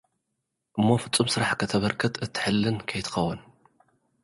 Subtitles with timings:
[0.79, 3.39] እሞ ፍጹም ስራሕ ከተበርክት እትሕልን ከይትኸውን።